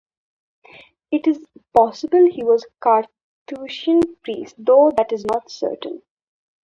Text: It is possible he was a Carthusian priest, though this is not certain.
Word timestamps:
It 1.11 1.27
is 1.27 1.45
possible 1.77 2.25
he 2.27 2.43
was 2.43 2.65
a 2.65 2.75
Carthusian 3.47 4.15
priest, 4.23 4.55
though 4.57 4.89
this 4.89 5.19
is 5.19 5.25
not 5.31 5.51
certain. 5.51 6.01